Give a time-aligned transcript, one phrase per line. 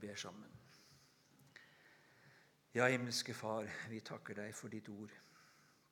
[0.00, 0.52] ber sammen.
[2.76, 5.12] Ja, himmelske Far, vi takker deg for ditt ord.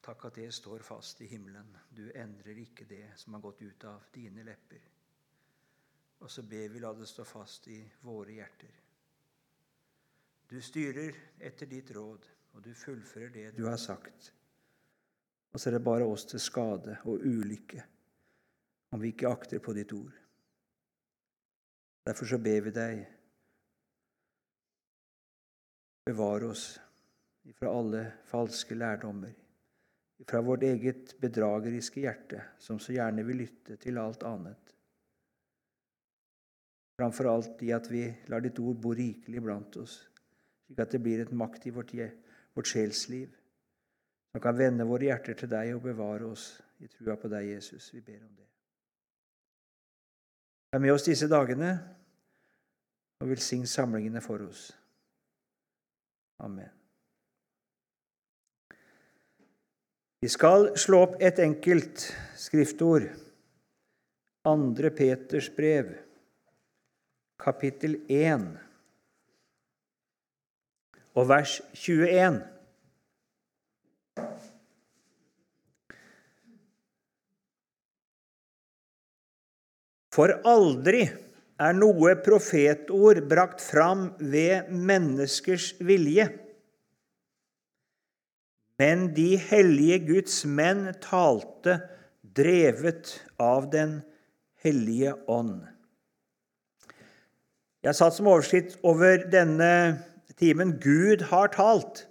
[0.05, 1.71] Takk at det står fast i himmelen.
[1.89, 4.83] Du endrer ikke det som har gått ut av dine lepper.
[6.21, 8.75] Og så ber vi la det stå fast i våre hjerter.
[10.51, 14.29] Du styrer etter ditt råd, og du fullfører det du har sagt.
[15.55, 17.81] Og så er det bare oss til skade og ulykke
[18.93, 20.13] om vi ikke akter på ditt ord.
[22.05, 23.07] Derfor så ber vi deg
[26.05, 26.81] bevare oss
[27.57, 29.33] fra alle falske lærdommer,
[30.29, 34.75] fra vårt eget bedrageriske hjerte, som så gjerne vil lytte til alt annet.
[37.01, 39.97] Framfor alt i at vi lar ditt ord bo rikelig blant oss,
[40.67, 41.91] slik at det blir et makt i vårt,
[42.55, 43.33] vårt sjelsliv,
[44.33, 46.47] som kan vende våre hjerter til deg og bevare oss
[46.85, 47.91] i trua på deg, Jesus.
[47.95, 48.49] Vi ber om det.
[50.75, 51.75] Vær med oss disse dagene
[53.21, 54.73] og velsign samlingene for oss.
[56.37, 56.71] Amen.
[60.25, 62.07] Vi skal slå opp et enkelt
[62.41, 63.11] skriftord.
[64.49, 65.91] Andre Peters brev,
[67.41, 68.47] kapittel 1,
[71.17, 72.41] og vers 21.
[80.15, 81.07] For aldri
[81.61, 86.27] er noe profetord brakt fram ved menneskers vilje.
[88.81, 91.79] Men de hellige Guds menn talte
[92.35, 94.01] drevet av Den
[94.65, 95.61] hellige ånd.
[97.85, 100.01] Jeg satt som overskrift over denne
[100.41, 102.07] timen 'Gud har talt'.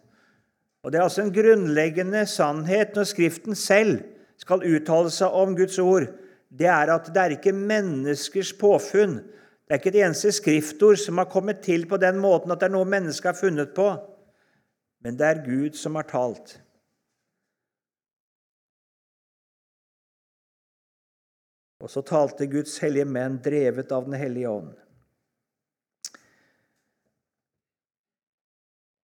[0.83, 4.03] Og Det er altså en grunnleggende sannhet når Skriften selv
[4.37, 6.07] skal uttale seg om Guds ord
[6.53, 9.17] det er at det er ikke menneskers påfunn.
[9.63, 12.69] Det er ikke et eneste skriftord som har kommet til på den måten at det
[12.69, 13.87] er noe mennesket har funnet på.
[15.03, 16.59] Men det er Gud som har talt.
[21.83, 24.71] Og så talte Guds hellige menn, drevet av Den hellige ånd.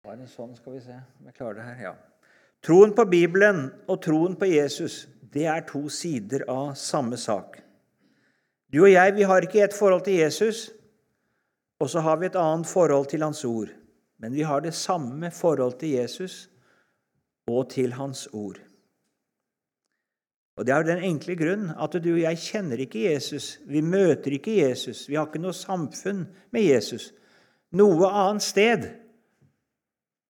[0.06, 1.80] Var det sånn, skal vi se om jeg klarer det her?
[1.88, 1.96] Ja.
[2.64, 7.60] Troen på Bibelen og troen på Jesus det er to sider av samme sak.
[8.72, 10.70] Du og jeg vi har ikke et forhold til Jesus,
[11.80, 13.74] og så har vi et annet forhold til Hans ord.
[14.18, 16.48] Men vi har det samme forhold til Jesus
[17.48, 18.58] og til Hans ord.
[20.58, 23.60] Og Det er jo den enkle grunn at du og jeg kjenner ikke Jesus.
[23.70, 25.06] Vi møter ikke Jesus.
[25.06, 27.12] Vi har ikke noe samfunn med Jesus
[27.76, 28.88] noe annet sted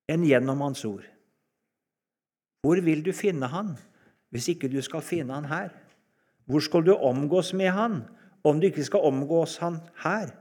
[0.10, 1.06] enn gjennom Hans ord.
[2.66, 3.76] Hvor vil du finne Han?
[4.30, 5.70] Hvis ikke du skal finne han her?
[6.48, 8.02] Hvor skal du omgås med han
[8.44, 10.32] om du ikke skal omgås han her?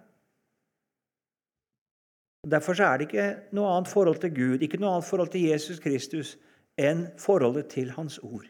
[2.47, 5.81] Derfor er det ikke noe annet forhold til Gud, ikke noe annet forhold til Jesus
[5.83, 6.37] Kristus
[6.79, 8.47] enn forholdet til Hans ord.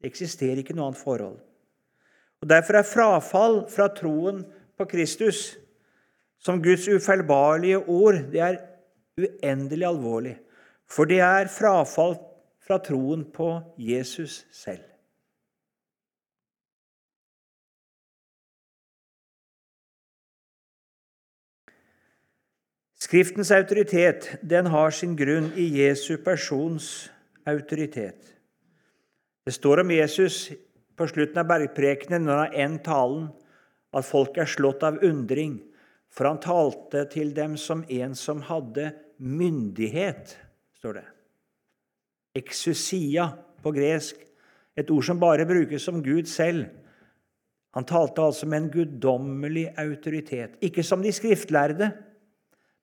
[0.00, 1.38] Det eksisterer ikke noe annet forhold.
[2.40, 4.44] Og Derfor er frafall fra troen
[4.76, 5.56] på Kristus
[6.40, 8.60] som Guds ufeilbarlige ord det er
[9.20, 10.36] uendelig alvorlig.
[10.88, 12.16] For det er frafall
[12.60, 14.84] fra troen på Jesus selv.
[23.00, 27.08] Skriftens autoritet den har sin grunn i Jesu persons
[27.48, 28.36] autoritet.
[29.42, 30.50] Det står om Jesus
[30.94, 33.30] på slutten av bergprekenen når han enn talen,
[33.90, 35.56] at folk er slått av undring,
[36.12, 40.36] for han talte til dem som en som hadde myndighet,
[40.78, 41.06] står det.
[42.36, 43.28] Exusia
[43.62, 44.16] på gresk,
[44.78, 46.68] et ord som bare brukes som Gud selv.
[47.74, 51.90] Han talte altså med en guddommelig autoritet, ikke som de skriftlærde.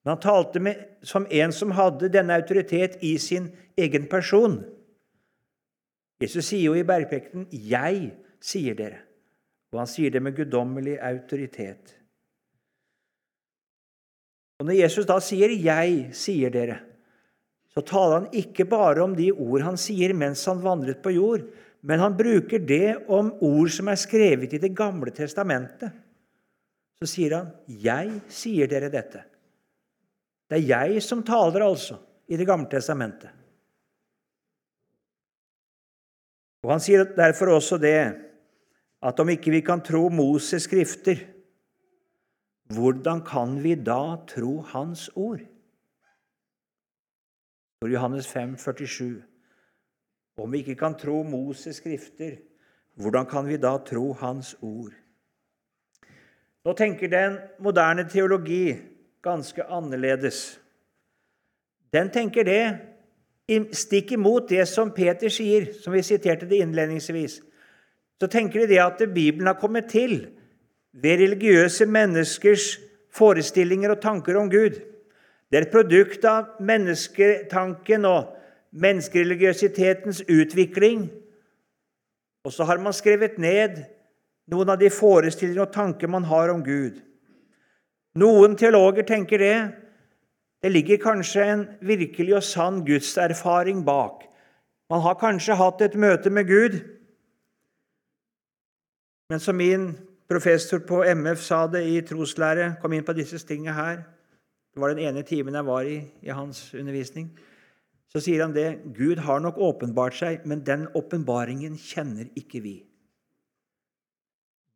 [0.04, 4.62] Men han talte med, som en som hadde denne autoritet i sin egen person.
[6.22, 9.04] Jesus sier jo i bergpekten 'Jeg sier dere',
[9.72, 11.98] og han sier det med guddommelig autoritet.
[14.60, 16.80] Og Når Jesus da sier 'Jeg sier dere',
[17.78, 21.44] så taler han ikke bare om de ord han sier mens han vandret på jord,
[21.86, 25.92] men han bruker det om ord som er skrevet i Det gamle testamentet.
[26.98, 29.22] Så sier han, 'Jeg sier dere dette'.
[30.50, 33.30] Det er jeg som taler, altså, i Det gamle testamentet.
[36.64, 38.18] Og Han sier derfor også det
[39.04, 41.16] at om ikke vi kan tro Moses' skrifter,
[42.74, 45.46] hvordan kan vi da tro Hans ord?
[47.80, 49.24] For Johannes 5, 47.
[50.38, 52.38] Om vi ikke kan tro Moses' skrifter,
[52.98, 54.94] hvordan kan vi da tro Hans ord?
[56.66, 58.76] Nå tenker den moderne teologi
[59.24, 60.60] ganske annerledes.
[61.94, 62.64] Den tenker det
[63.78, 67.40] stikk imot det som Peter sier, som vi siterte det innledningsvis.
[68.18, 70.20] Så tenker de det at Bibelen har kommet til
[70.92, 72.80] ved religiøse menneskers
[73.14, 74.82] forestillinger og tanker om Gud.
[75.48, 78.34] Det er et produkt av mennesketanken og
[78.76, 81.08] menneskereligiøsitetens utvikling.
[82.44, 83.80] Og så har man skrevet ned
[84.52, 87.00] noen av de forestillinger og tanker man har om Gud.
[88.20, 89.58] Noen teologer tenker det.
[90.64, 94.26] Det ligger kanskje en virkelig og sann gudserfaring bak.
[94.90, 96.80] Man har kanskje hatt et møte med Gud.
[99.30, 99.90] Men som min
[100.28, 103.98] professor på MF sa det i troslære, kom inn på disse tingene her
[104.78, 107.32] Det var den ene timen jeg var i i hans undervisning.
[108.14, 112.76] Så sier han det Gud har nok åpenbart seg, men den åpenbaringen kjenner ikke vi.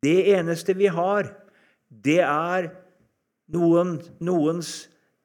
[0.02, 1.30] Det eneste vi har,
[1.86, 2.66] det er
[3.54, 4.72] noen, noens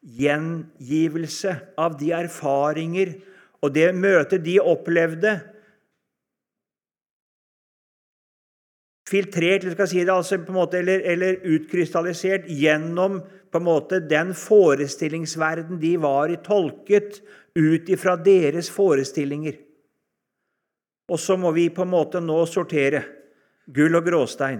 [0.05, 3.15] gjengivelse av de erfaringer
[3.65, 5.39] og det møtet de opplevde.
[9.07, 13.21] Filtrert si det, altså måte, eller, eller, utkrystallisert gjennom
[13.51, 17.21] på en måte, den forestillingsverden de var i, tolket
[17.55, 19.55] ut ifra deres forestillinger.
[21.07, 23.05] Og så må vi på en måte nå sortere
[23.71, 24.59] gull og gråstein.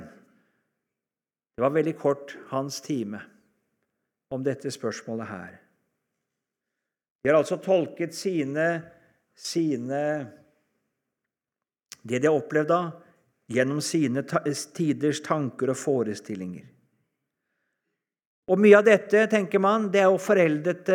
[1.57, 3.19] Det var veldig kort hans time
[4.31, 5.57] om dette spørsmålet her.
[7.23, 8.67] De har altså tolket sine,
[9.35, 10.01] sine
[12.07, 12.81] Det de har opplevd da,
[13.51, 14.23] gjennom sine
[14.75, 16.65] tiders tanker og forestillinger.
[18.47, 20.89] Og Mye av dette tenker man, det er jo foreldet,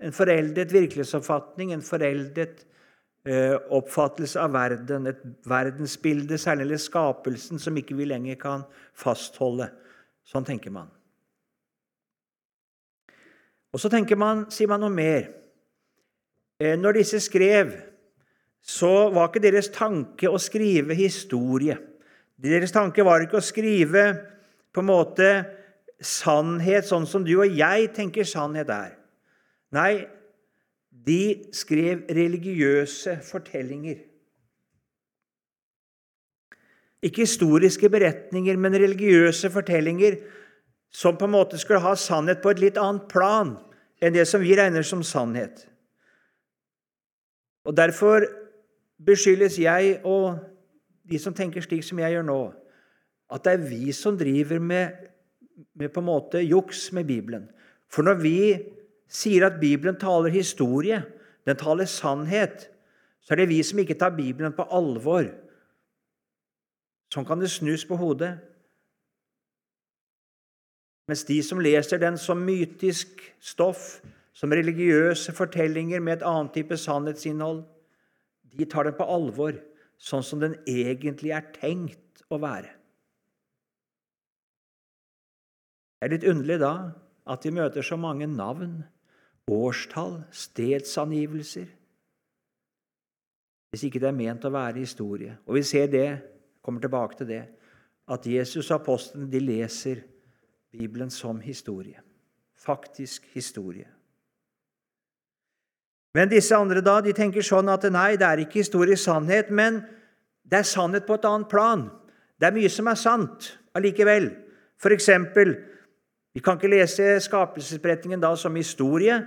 [0.00, 2.64] en foreldet virkelighetsoppfatning, en foreldet
[3.28, 8.62] Eh, oppfattelse av verden, et verdensbilde, særlig skapelsen, som ikke vi lenger kan
[8.96, 9.66] fastholde.
[10.24, 10.88] Sånn tenker man.
[13.74, 15.28] Og så tenker man, sier man noe mer.
[16.62, 17.74] Eh, når disse skrev,
[18.62, 21.78] så var ikke deres tanke å skrive historie.
[22.38, 24.04] Deres tanke var ikke å skrive
[24.74, 25.30] på en måte
[25.98, 28.92] sannhet sånn som du og jeg tenker sannhet er.
[29.74, 30.06] Nei,
[30.90, 34.04] de skrev religiøse fortellinger.
[37.04, 40.18] Ikke historiske beretninger, men religiøse fortellinger
[40.90, 43.54] som på en måte skulle ha sannhet på et litt annet plan
[44.02, 45.66] enn det som vi regner som sannhet.
[47.68, 48.24] Og Derfor
[48.98, 50.38] beskyldes jeg og
[51.08, 52.40] de som tenker slik som jeg gjør nå,
[53.32, 55.08] at det er vi som driver med,
[55.78, 57.48] med på en måte juks med Bibelen.
[57.88, 58.38] For når vi
[59.08, 61.00] sier at Bibelen taler historie,
[61.48, 62.68] den taler sannhet,
[63.24, 65.28] så er det vi som ikke tar Bibelen på alvor.
[67.12, 68.34] Sånn kan det snus på hodet.
[71.08, 74.02] Mens de som leser den som mytisk stoff,
[74.36, 77.64] som religiøse fortellinger med et annet type sannhetsinnhold,
[78.54, 79.56] de tar den på alvor,
[79.98, 82.70] sånn som den egentlig er tenkt å være.
[85.98, 86.72] Det er litt underlig da
[87.28, 88.78] at de møter så mange navn
[89.48, 91.66] årstall, stedsangivelser.
[93.68, 95.34] Hvis ikke det er ment å være historie.
[95.48, 96.08] Og vi ser det,
[96.64, 97.42] kommer tilbake til det,
[98.08, 100.04] at Jesus og apostlene de leser
[100.72, 102.00] Bibelen som historie.
[102.56, 103.88] Faktisk historie.
[106.18, 109.84] Men disse andre da, de tenker sånn at nei, det er ikke historisk sannhet, men
[110.42, 111.84] det er sannhet på et annet plan.
[112.34, 114.26] Det er mye som er sant allikevel.
[114.82, 115.54] For eksempel,
[116.34, 119.20] vi kan ikke lese skapelsesberetningen da som historie,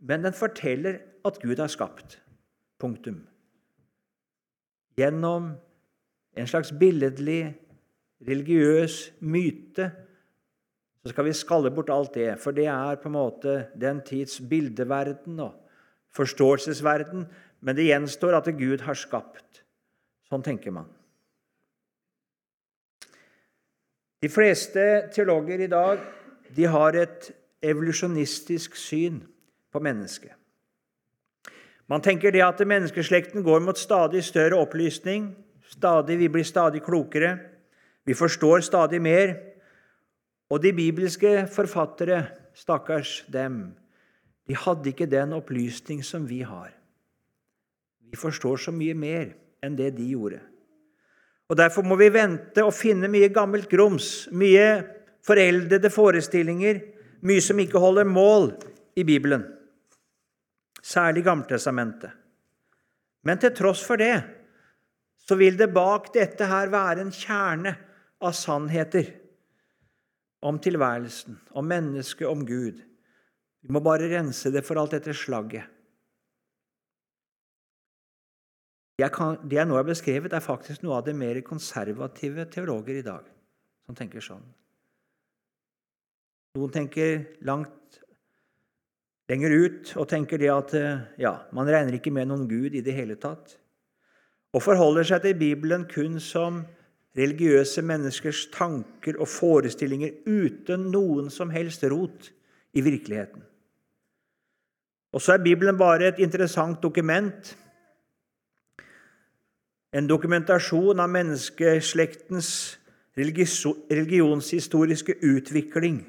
[0.00, 2.16] men den forteller at Gud har skapt.
[2.80, 3.20] Punktum.
[4.96, 5.52] Gjennom
[6.40, 7.52] en slags billedlig,
[8.24, 9.90] religiøs myte
[11.00, 14.40] så skal vi skalle bort alt det, for det er på en måte den tids
[14.40, 15.59] bildeverden og
[16.16, 17.26] forståelsesverden.
[17.60, 19.62] Men det gjenstår at Gud har skapt.
[20.30, 20.88] Sånn tenker man.
[24.20, 26.02] De fleste teologer i dag
[26.54, 27.30] de har et
[27.64, 29.22] evolusjonistisk syn
[29.72, 30.34] på mennesket.
[31.90, 35.32] Man tenker det at menneskeslekten går mot stadig større opplysning.
[35.72, 37.32] Stadig, vi blir stadig klokere.
[38.06, 39.34] Vi forstår stadig mer.
[40.50, 42.24] Og de bibelske forfattere,
[42.54, 43.72] stakkars dem,
[44.50, 46.72] de hadde ikke den opplysning som vi har.
[48.10, 49.28] Vi forstår så mye mer
[49.62, 50.40] enn det de gjorde.
[51.50, 54.82] Og Derfor må vi vente og finne mye gammelt grums, mye
[55.26, 56.82] foreldede forestillinger,
[57.22, 58.50] mye som ikke holder mål
[58.98, 59.46] i Bibelen
[60.82, 62.10] særlig Gammeltestamentet.
[63.22, 64.16] Men til tross for det
[65.20, 67.74] så vil det bak dette her være en kjerne
[68.18, 69.12] av sannheter
[70.42, 72.80] om tilværelsen, om mennesket, om Gud,
[73.60, 75.68] Vi må bare rense det for alt dette slagget.
[79.00, 83.04] Kan, det jeg nå har beskrevet, er faktisk noe av det mer konservative teologer i
[83.04, 83.28] dag
[83.86, 84.42] som tenker sånn.
[86.58, 88.00] Noen tenker langt
[89.30, 90.74] lenger ut og tenker det at
[91.20, 93.54] ja, man regner ikke med noen Gud i det hele tatt,
[94.50, 96.64] og forholder seg til Bibelen kun som
[97.18, 102.30] religiøse menneskers tanker og forestillinger uten noen som helst rot
[102.74, 103.46] i virkeligheten.
[105.12, 107.58] Og så er Bibelen bare et interessant dokument,
[109.92, 112.78] en dokumentasjon av menneskeslektens
[113.18, 116.04] religionshistoriske utvikling.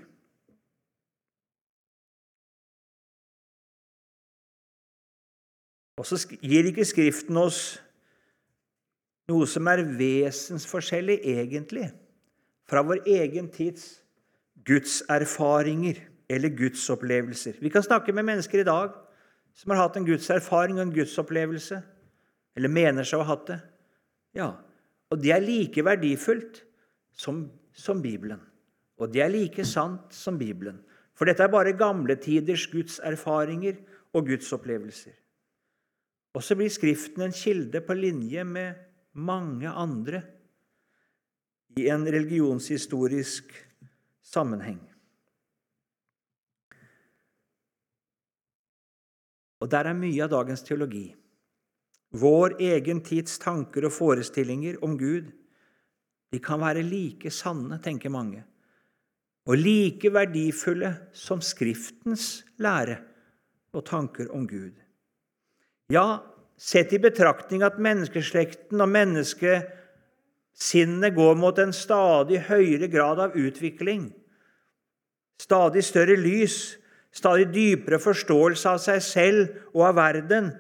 [5.98, 7.82] Og så gir ikke Skriften oss
[9.30, 11.90] noe som er vesensforskjellig, egentlig,
[12.70, 14.02] fra vår egen tids
[14.66, 17.60] gudserfaringer eller gudsopplevelser.
[17.60, 18.94] Vi kan snakke med mennesker i dag
[19.58, 21.82] som har hatt en gudserfaring og en gudsopplevelse,
[22.56, 23.60] eller mener seg å ha hatt det.
[24.38, 24.52] Ja,
[25.12, 26.62] Og det er like verdifullt
[27.12, 28.40] som, som Bibelen.
[28.96, 30.78] Og det er like sant som Bibelen.
[31.18, 33.76] For dette er bare gamle tiders gudserfaringer
[34.16, 35.12] og gudsopplevelser.
[36.32, 38.80] Og så blir Skriften en kilde på linje med
[39.14, 40.22] mange andre
[41.76, 43.52] i en religionshistorisk
[44.24, 44.80] sammenheng.
[49.62, 51.12] Og der er mye av dagens teologi.
[52.18, 55.30] Vår egen tids tanker og forestillinger om Gud
[56.32, 58.44] de kan være like sanne, tenker mange,
[59.48, 62.98] og like verdifulle som Skriftens lære
[63.76, 64.72] og tanker om Gud.
[65.92, 66.22] Ja,
[66.62, 74.14] Sett i betraktning at menneskeslekten og menneskesinnet går mot en stadig høyere grad av utvikling,
[75.42, 76.78] stadig større lys,
[77.16, 80.52] stadig dypere forståelse av seg selv og av verden,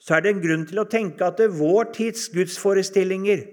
[0.00, 3.44] så er det en grunn til å tenke at vår tids gudsforestillinger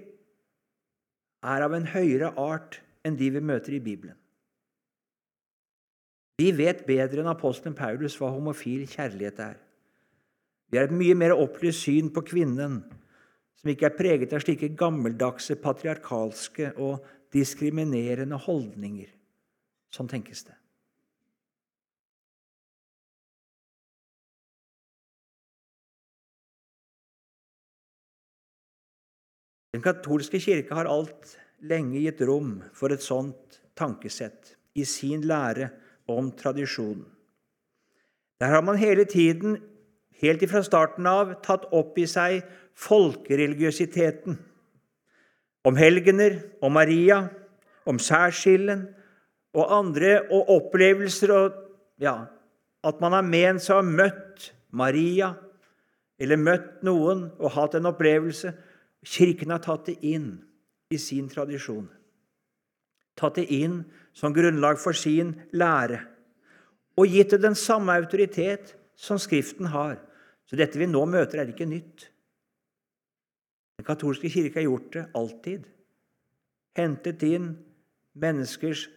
[1.48, 4.16] er av en høyere art enn de vi møter i Bibelen.
[6.38, 9.56] Vi vet bedre enn apostelen Paulus hva homofil kjærlighet er.
[10.70, 12.80] Vi har et mye mer opplyst syn på kvinnen,
[13.58, 17.02] som ikke er preget av slike gammeldagse, patriarkalske og
[17.34, 19.10] diskriminerende holdninger.
[19.90, 20.54] Sånn tenkes det.
[29.78, 31.36] Den katolske kirke har alt
[31.70, 35.68] lenge gitt rom for et sånt tankesett i sin lære
[36.10, 37.04] om tradisjon.
[38.42, 39.60] Der har man hele tiden
[40.18, 42.42] helt ifra starten av tatt opp i seg
[42.74, 44.34] folkereligiøsiteten.
[45.62, 47.28] Om helgener, om Maria,
[47.86, 48.82] om særskillen
[49.54, 51.62] og andre og opplevelser og
[52.02, 52.24] ja,
[52.82, 55.36] at man har ment seg å ha møtt Maria
[56.18, 58.58] eller møtt noen og hatt en opplevelse.
[59.06, 60.32] Kirken har tatt det inn
[60.90, 61.88] i sin tradisjon.
[63.18, 63.82] Tatt det inn
[64.16, 66.02] som grunnlag for sin lære
[66.98, 69.98] og gitt det den samme autoritet som Skriften har.
[70.48, 72.08] Så dette vi nå møter, er ikke nytt.
[73.78, 75.66] Den katolske kirke har gjort det alltid.
[76.78, 77.52] Hentet inn
[78.18, 78.88] menneskers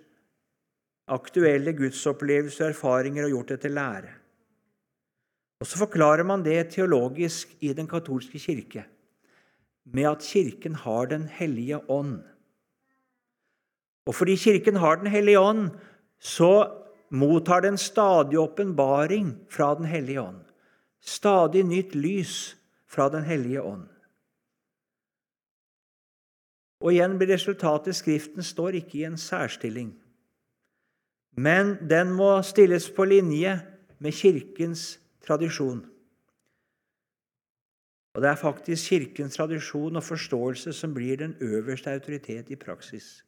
[1.12, 4.15] aktuelle gudsopplevelser og erfaringer og gjort det til lære.
[5.62, 8.88] Og Så forklarer man det teologisk i den katolske kirke
[9.86, 12.22] med at Kirken har Den hellige ånd.
[14.06, 15.70] Og fordi Kirken har Den hellige ånd,
[16.20, 16.78] så
[17.10, 20.42] mottar den stadig åpenbaring fra Den hellige ånd
[21.02, 22.56] stadig nytt lys
[22.88, 23.88] fra Den hellige ånd.
[26.82, 29.92] Og igjen blir resultatet Skriften står ikke i en særstilling,
[31.38, 33.60] men den må stilles på linje
[34.00, 35.86] med Kirkens tradisjon.
[38.13, 43.24] Og det er faktisk Kirkens tradisjon og forståelse som blir den øverste autoritet i praksis.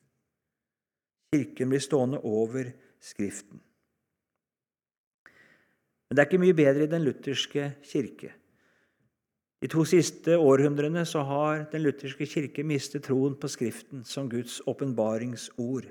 [1.33, 2.71] Kirken blir stående over
[3.03, 3.59] Skriften.
[6.07, 8.29] Men det er ikke mye bedre i den lutherske kirke.
[9.63, 14.61] De to siste århundrene så har den lutherske kirke mistet troen på Skriften som Guds
[14.67, 15.87] åpenbaringsord.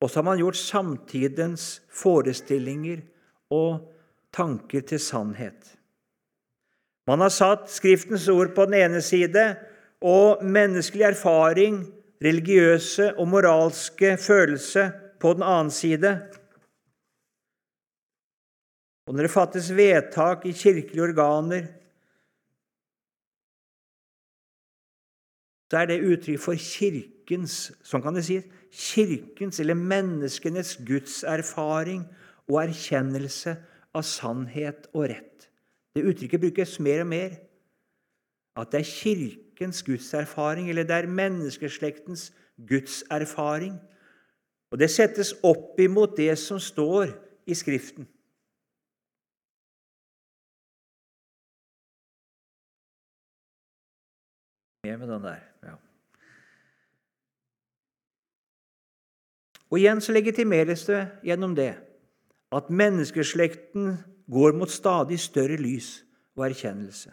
[0.00, 3.00] Og så har man gjort samtidens forestillinger
[3.50, 3.88] og
[4.32, 5.77] tanker til sannhet.
[7.08, 9.44] Man har satt Skriftens ord på den ene side
[10.04, 11.80] og menneskelig erfaring,
[12.20, 16.12] religiøse og moralske følelse på den annen side.
[19.08, 21.64] Og når det fattes vedtak i kirkelige organer,
[25.70, 28.38] så er det uttrykk for Kirkens sånn kan det si,
[28.68, 32.04] kirkens eller menneskenes gudserfaring
[32.48, 33.56] og erkjennelse
[33.96, 35.47] av sannhet og rett.
[35.98, 37.30] Det uttrykket brukes mer og mer.
[38.56, 42.34] At det er kirkens gudserfaring, eller det er menneskeslektens
[42.68, 43.80] gudserfaring.
[44.70, 47.10] Og det settes opp imot det som står
[47.46, 48.06] i Skriften.
[54.86, 55.74] Med den der, ja.
[59.70, 61.74] Og igjen så legitimeres det gjennom det
[62.52, 63.98] at menneskeslekten
[64.30, 66.02] går mot stadig større lys
[66.36, 67.12] og erkjennelse,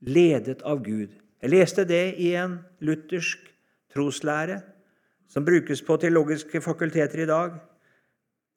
[0.00, 1.14] ledet av Gud.
[1.42, 3.42] Jeg leste det i en luthersk
[3.94, 4.60] troslære
[5.30, 7.56] som brukes på teologiske fakulteter i dag.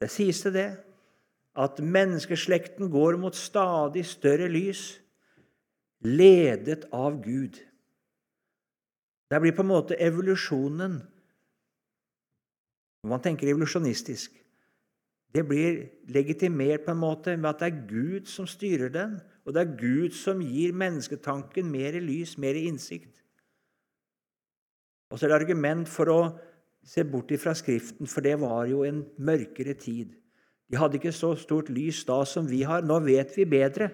[0.01, 0.69] Det sies det det
[1.57, 4.99] at menneskeslekten går mot stadig større lys,
[6.05, 7.57] ledet av Gud.
[9.27, 11.01] Det blir på en måte evolusjonen
[13.03, 14.33] Når man tenker evolusjonistisk
[15.35, 19.53] Det blir legitimert på en måte med at det er Gud som styrer den, og
[19.53, 23.21] det er Gud som gir mennesketanken mer lys, mer innsikt.
[25.11, 26.21] Og så er det argument for å
[26.87, 30.15] se bort ifra Skriften, for det var jo en mørkere tid.
[30.67, 32.83] De hadde ikke så stort lys da som vi har.
[32.83, 33.89] Nå vet vi bedre.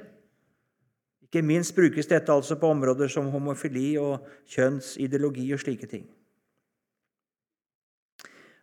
[1.25, 6.07] Ikke minst brukes dette altså på områder som homofili og kjønnsideologi og slike ting.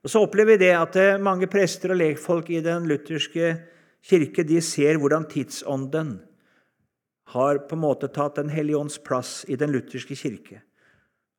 [0.04, 3.52] Og Så opplever vi det at eh, mange prester og lekfolk i den lutherske
[4.00, 6.14] kirke de ser hvordan tidsånden
[7.34, 10.62] har på en måte tatt Den hellige ånds plass i den lutherske kirke.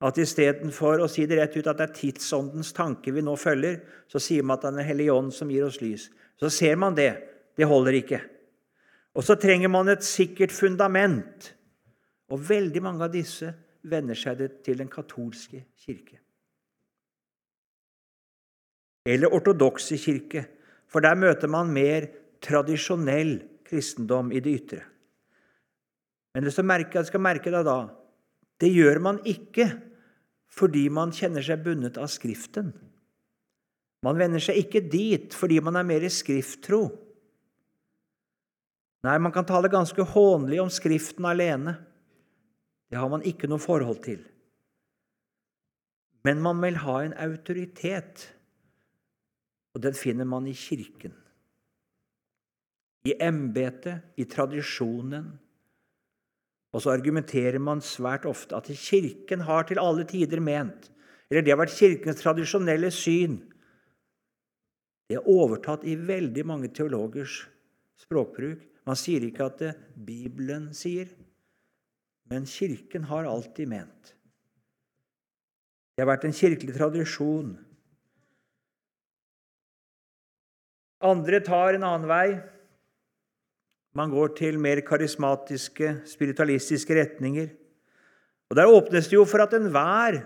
[0.02, 3.82] At istedenfor å si det rett ut at det er tidsåndens tanke vi nå følger,
[4.10, 6.10] så sier man at det er Den hellige ånd som gir oss lys.
[6.40, 7.12] Så ser man det.
[7.58, 8.22] Det holder ikke.
[9.14, 11.52] Og så trenger man et sikkert fundament.
[12.32, 13.52] Og veldig mange av disse
[13.84, 16.21] venner seg til den katolske kirke.
[19.06, 20.46] Eller ortodokse kirke,
[20.92, 22.10] for der møter man mer
[22.44, 24.84] tradisjonell kristendom i det ytre.
[26.36, 27.90] Men det jeg skal merke deg da,
[28.62, 29.68] det gjør man ikke
[30.52, 32.72] fordi man kjenner seg bundet av Skriften.
[34.06, 36.82] Man vender seg ikke dit fordi man er mer skrifttro.
[39.06, 41.78] Nei, man kan tale ganske hånlig om Skriften alene.
[42.92, 44.20] Det har man ikke noe forhold til.
[46.28, 48.28] Men man vil ha en autoritet,
[49.76, 51.14] og den finner man i Kirken.
[53.08, 55.32] I embetet, i tradisjonen.
[56.72, 60.92] Og så argumenterer man svært ofte at Kirken har til alle tider ment,
[61.32, 63.40] eller det har vært Kirkens tradisjonelle syn.
[65.10, 67.42] Det er overtatt i veldig mange teologers
[68.00, 68.64] språkbruk.
[68.88, 71.10] Man sier ikke at det Bibelen sier,
[72.32, 74.14] men Kirken har alltid ment.
[75.92, 77.52] Det har vært en kirkelig tradisjon.
[81.02, 82.28] Andre tar en annen vei.
[83.98, 87.50] Man går til mer karismatiske, spiritualistiske retninger.
[88.52, 90.22] Og Der åpnes det jo for at enhver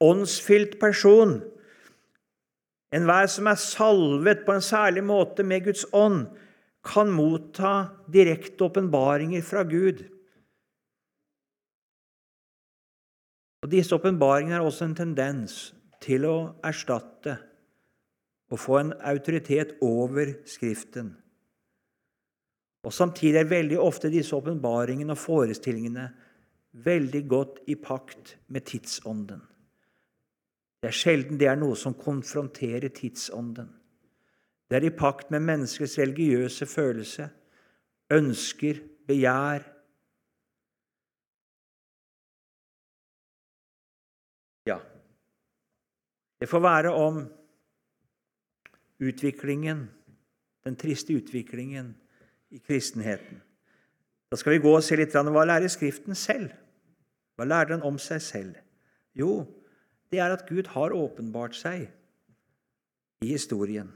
[0.00, 1.40] åndsfylt person,
[2.92, 6.26] enhver som er salvet på en særlig måte med Guds ånd,
[6.84, 10.00] kan motta direkte åpenbaringer fra Gud.
[13.60, 17.36] Og Disse åpenbaringene har også en tendens til å erstatte
[18.50, 21.14] og få en autoritet over Skriften.
[22.82, 26.08] Og Samtidig er veldig ofte disse åpenbaringene og forestillingene
[26.72, 29.42] veldig godt i pakt med tidsånden.
[30.80, 33.68] Det er sjelden det er noe som konfronterer tidsånden.
[34.70, 37.26] Det er i pakt med menneskets religiøse følelse,
[38.10, 39.66] ønsker, begjær.
[44.70, 44.78] Ja,
[46.40, 47.20] det får være om
[49.00, 49.88] utviklingen,
[50.64, 51.94] den triste utviklingen
[52.50, 53.40] i kristenheten.
[54.30, 56.52] Da skal vi gå og se litt hva lærer Skriften selv?
[57.36, 58.58] Hva lærer den om seg selv?
[59.16, 59.46] Jo,
[60.12, 61.88] det er at Gud har åpenbart seg
[63.24, 63.90] i historien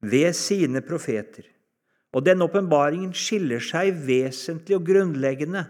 [0.00, 1.44] ved sine profeter.
[2.12, 5.64] Og denne åpenbaringen skiller seg vesentlig og grunnleggende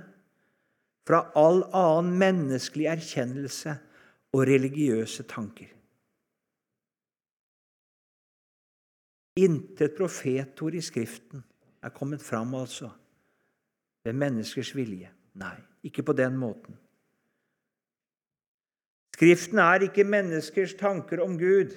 [1.08, 3.74] fra all annen menneskelig erkjennelse
[4.32, 5.68] og religiøse tanker.
[9.40, 11.44] Intet profetord i Skriften
[11.82, 12.90] er kommet fram altså
[14.04, 15.10] ved menneskers vilje.
[15.40, 16.76] Nei, ikke på den måten.
[19.14, 21.76] Skriften er ikke menneskers tanker om Gud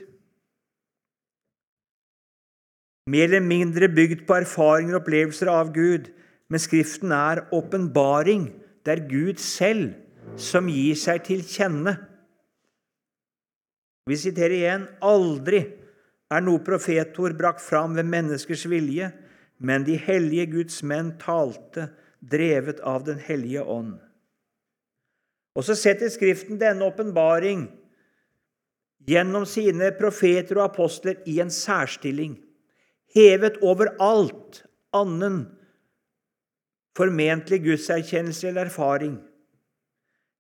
[3.10, 6.08] mer eller mindre bygd på erfaringer og opplevelser av Gud,
[6.48, 8.48] men Skriften er åpenbaring.
[8.84, 9.94] Det er Gud selv
[10.40, 11.98] som gir seg til kjenne.
[14.08, 15.64] Vi siterer igjen aldri
[16.34, 19.12] er noe profetord brakt fram ved menneskers vilje,
[19.64, 21.92] men de hellige Guds menn talte,
[22.24, 23.98] drevet av Den hellige ånd.
[25.54, 27.66] Og så setter Skriften denne åpenbaring
[29.04, 32.38] gjennom sine profeter og apostler i en særstilling,
[33.14, 34.64] hevet over alt
[34.96, 35.44] annen
[36.98, 39.18] formentlig gudserkjennelse eller erfaring,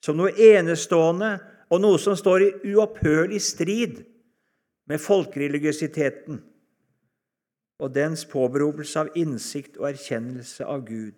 [0.03, 1.35] som noe enestående
[1.73, 4.01] og noe som står i uopphørlig strid
[4.89, 6.41] med folkereligiositeten
[7.83, 11.17] og dens påberopelse av innsikt og erkjennelse av Gud.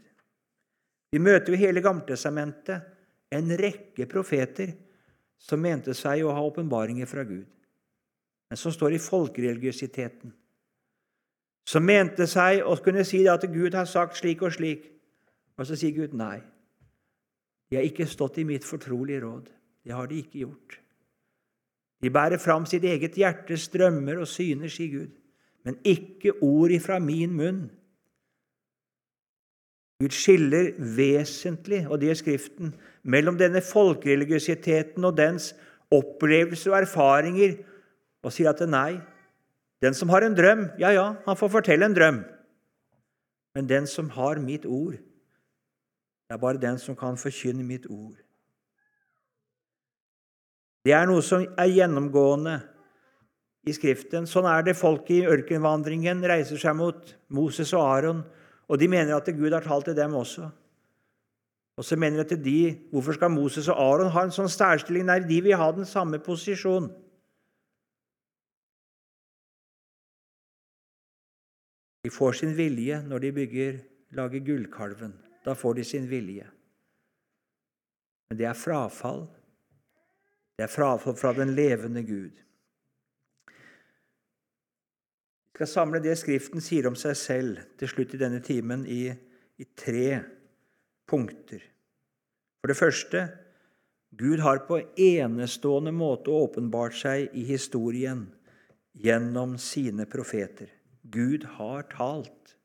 [1.12, 4.74] Vi møter jo hele Gamletestamentet en rekke profeter
[5.42, 7.46] som mente seg å ha åpenbaringer fra Gud,
[8.50, 10.34] men som står i folkereligiositeten.
[11.66, 14.86] Som mente seg å kunne si at Gud har sagt slik og slik.
[15.58, 16.38] Og så sier Gud nei.
[17.70, 19.48] De har ikke stått i mitt fortrolige råd.
[19.86, 20.78] Det har de ikke gjort.
[22.04, 25.12] De bærer fram sitt eget hjertes drømmer og syner, sier Gud,
[25.66, 27.64] men ikke ord ifra min munn.
[30.04, 35.54] Gud skiller vesentlig, og det er Skriften, mellom denne folkereligiositeten og dens
[35.94, 37.56] opplevelser og erfaringer,
[38.26, 38.98] og sier at nei,
[39.86, 42.24] den som har en drøm, ja, ja, han får fortelle en drøm.
[43.56, 44.98] Men den som har mitt ord,
[46.26, 48.18] det er bare den som kan forkynne mitt ord.
[50.86, 52.60] Det er noe som er gjennomgående
[53.66, 54.28] i Skriften.
[54.30, 58.22] Sånn er det folk i ørkenvandringen reiser seg mot Moses og Aron,
[58.70, 60.52] og de mener at Gud har talt til dem også.
[61.76, 62.60] Og så mener jeg at de,
[62.92, 65.08] Hvorfor skal Moses og Aron ha en sånn særstilling?
[65.10, 66.88] Nei, de vil ha den samme posisjon.
[72.06, 73.80] De får sin vilje når de bygger,
[74.16, 75.18] lager gullkalven.
[75.46, 76.46] Da får de sin vilje.
[78.30, 79.26] Men det er frafall.
[80.56, 82.42] Det er frafall fra den levende Gud.
[85.46, 89.08] Vi skal samle det Skriften sier om seg selv til slutt i denne timen, i,
[89.60, 90.20] i tre
[91.08, 91.64] punkter.
[92.60, 93.28] For det første
[94.16, 98.26] Gud har på enestående måte åpenbart seg i historien
[98.96, 100.72] gjennom sine profeter.
[101.04, 102.56] Gud har talt.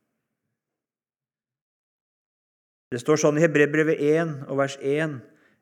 [2.90, 5.18] Det står sånn i Hebrebrevet 1 og vers 1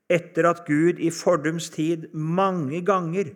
[0.08, 3.34] etter at Gud i fordums tid mange ganger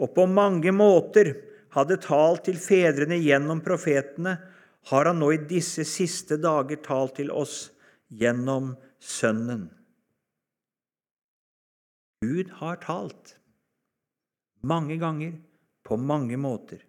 [0.00, 1.34] og på mange måter
[1.76, 4.36] hadde talt til fedrene gjennom profetene,
[4.86, 7.66] har han nå i disse siste dager talt til oss
[8.08, 9.66] gjennom Sønnen.
[12.24, 13.36] Gud har talt
[14.66, 15.36] mange ganger,
[15.86, 16.80] på mange måter.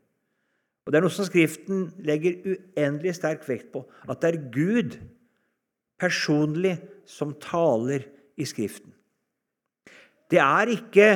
[0.88, 4.96] Og Det er noe som Skriften legger uendelig sterk vekt på, at det er Gud
[6.02, 8.08] personlig som taler
[8.40, 8.97] i Skriften.
[10.32, 11.10] Det er ikke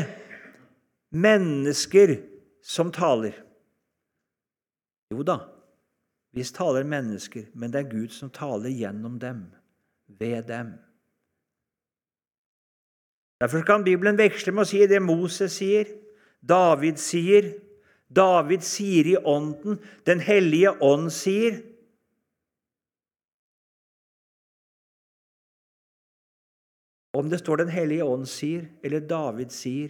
[1.11, 2.15] mennesker
[2.63, 3.35] som taler.
[5.11, 5.37] Jo da,
[6.31, 9.43] visst taler mennesker, men det er Gud som taler gjennom dem,
[10.07, 10.71] ved dem.
[13.41, 15.89] Derfor kan Bibelen veksle med å si det Moses sier,
[16.41, 17.51] David sier.
[18.11, 21.61] David sier i Ånden, Den hellige ånd sier.
[27.13, 29.89] Om det står Den hellige ånd sier, eller David sier,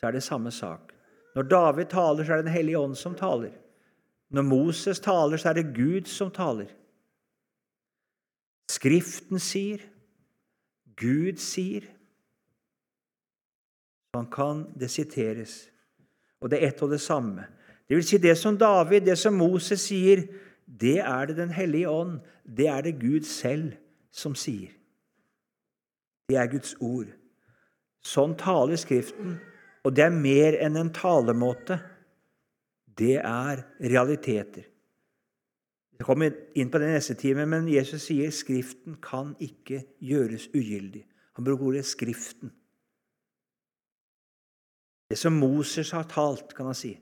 [0.00, 0.92] så er det samme sak.
[1.34, 3.52] Når David taler, så er det Den hellige ånd som taler.
[4.30, 6.70] Når Moses taler, så er det Gud som taler.
[8.70, 9.82] Skriften sier,
[10.96, 11.84] Gud sier.
[14.14, 15.68] Man kan det siteres.
[16.40, 17.44] Og det er ett og det samme.
[17.88, 20.24] Det vil si, det som David, det som Moses sier,
[20.66, 23.72] det er det Den hellige ånd, det er det Gud selv
[24.12, 24.72] som sier.
[26.28, 27.10] Det er Guds ord.
[28.02, 29.36] Sånn taler Skriften,
[29.86, 31.78] og det er mer enn en talemåte.
[32.98, 34.66] Det er realiteter.
[35.98, 41.04] Jeg kommer inn på det neste time, men Jesus sier Skriften kan ikke gjøres ugyldig.
[41.38, 42.50] Han bruker ordet 'Skriften'.
[45.10, 46.98] Det som Moses har talt, kan han si.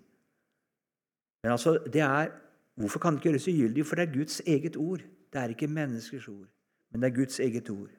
[1.43, 2.31] Men altså, det er,
[2.75, 3.87] Hvorfor kan det ikke gjøres ugyldig?
[3.87, 5.01] For det er Guds eget ord.
[5.33, 6.49] Det er ikke menneskers ord,
[6.91, 7.91] men det er Guds eget ord.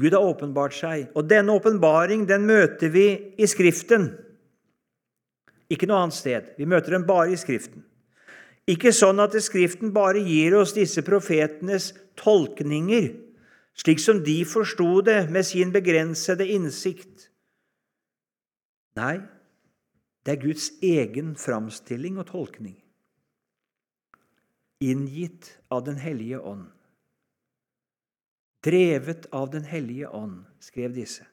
[0.00, 4.08] Gud har åpenbart seg, og denne åpenbaring den møter vi i Skriften.
[5.70, 6.52] Ikke noe annet sted.
[6.58, 7.84] Vi møter den bare i Skriften.
[8.70, 13.10] Ikke sånn at Skriften bare gir oss disse profetenes tolkninger,
[13.78, 17.28] slik som de forsto det med sin begrensede innsikt.
[18.98, 19.20] Nei,
[20.26, 22.76] det er Guds egen framstilling og tolkning,
[24.80, 26.68] inngitt av Den hellige ånd.
[28.64, 31.24] Drevet av Den hellige ånd, skrev disse.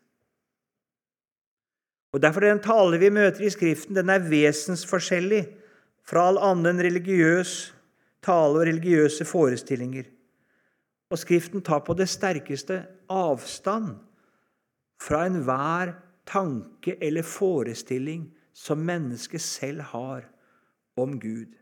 [2.16, 5.44] Og Derfor er den tale vi møter i Skriften, den er vesensforskjellig
[6.08, 7.74] fra all annen religiøs
[8.24, 10.08] tale og religiøse forestillinger.
[11.12, 13.96] Og Skriften tar på det sterkeste avstand
[15.04, 15.94] fra enhver
[16.28, 20.26] tanke eller forestilling som mennesket selv har
[20.98, 21.54] om Gud.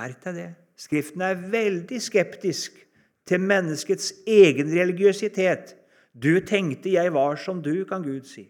[0.00, 0.50] Merk deg det.
[0.76, 2.76] Skriften er veldig skeptisk
[3.26, 5.74] til menneskets egen religiøsitet.
[6.12, 8.46] Du tenkte jeg var som du, kan Gud si.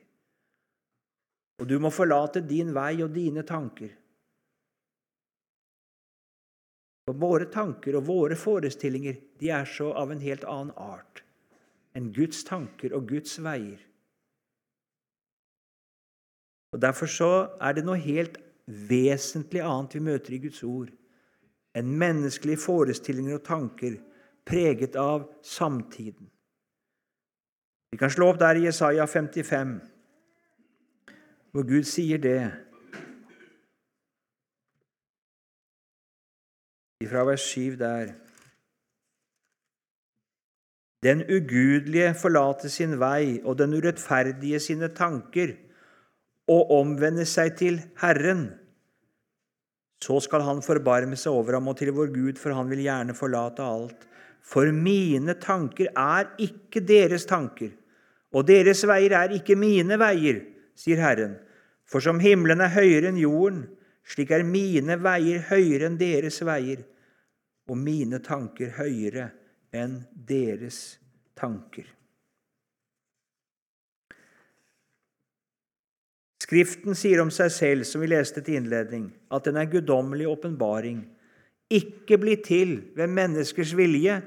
[1.59, 3.95] Og du må forlate din vei og dine tanker.
[7.07, 11.23] For våre tanker og våre forestillinger de er så av en helt annen art
[11.97, 13.79] enn Guds tanker og Guds veier.
[16.75, 17.31] Og Derfor så
[17.63, 18.37] er det noe helt
[18.67, 20.91] vesentlig annet vi møter i Guds ord
[21.77, 23.97] enn menneskelige forestillinger og tanker
[24.47, 26.31] preget av samtiden.
[27.91, 29.75] Vi kan slå opp der i Jesaja 55,
[31.55, 32.41] hvor Gud sier det.
[37.07, 38.15] Fra vers 7 der.
[41.05, 45.53] Den ugudelige forlater sin vei og den urettferdige sine tanker
[46.51, 48.49] og omvender seg til Herren.
[50.03, 53.17] Så skal han forbarme seg over ham og til vår Gud, for han vil gjerne
[53.17, 54.07] forlate alt.
[54.47, 57.73] For mine tanker er ikke deres tanker,
[58.31, 60.45] og deres veier er ikke mine veier,
[60.79, 61.35] sier Herren.
[61.87, 63.65] For som himmelen er høyere enn jorden,
[64.07, 66.85] slik er mine veier høyere enn deres veier,
[67.67, 69.33] og mine tanker høyere
[69.75, 70.99] enn deres
[71.39, 71.89] tanker.
[76.47, 81.03] Skriften sier om seg selv, som vi leste til innledning, at den er guddommelig åpenbaring,
[81.67, 84.21] ikke blir til ved menneskers vilje,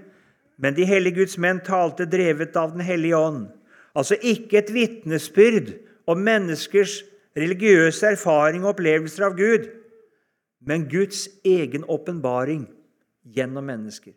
[0.59, 3.47] men de hellige Guds menn talte drevet av Den hellige ånd.
[3.95, 5.71] Altså ikke et vitnesbyrd
[6.09, 6.99] om menneskers
[7.37, 9.69] religiøse erfaring og opplevelser av Gud,
[10.59, 12.67] men Guds egen åpenbaring
[13.23, 14.13] gjennom mennesker.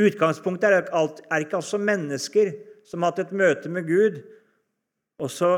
[0.00, 2.52] Utgangspunktet er, er ikke altså mennesker
[2.86, 4.20] som har hatt et møte med Gud,
[5.20, 5.50] og så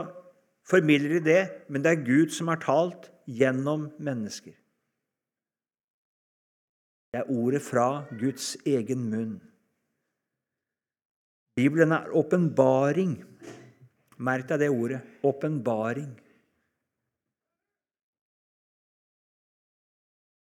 [0.69, 4.55] formidler de det, men det er Gud som har talt gjennom mennesker.
[7.13, 9.37] Det er ordet fra Guds egen munn.
[11.57, 13.17] Bibelen er åpenbaring.
[14.19, 16.11] Merk deg det ordet åpenbaring.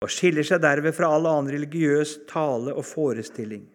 [0.01, 3.67] og skiller seg derved fra all annen religiøs tale og forestilling.